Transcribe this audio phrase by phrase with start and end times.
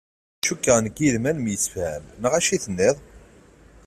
[0.45, 2.97] Cukkeɣ nekk yid-m ad nemsefham, neɣ acu tenniḍ?